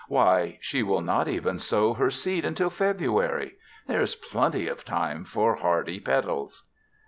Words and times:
Why, 0.07 0.57
she 0.61 0.81
will 0.81 1.01
not 1.01 1.27
even 1.27 1.59
sow 1.59 1.93
her 1.93 2.09
seed 2.09 2.43
until 2.43 2.71
February! 2.71 3.57
There 3.85 4.01
is 4.01 4.15
plenty 4.15 4.67
of 4.67 4.83
time 4.83 5.23
for 5.25 5.57
hardy 5.57 5.99
petals. 5.99 6.67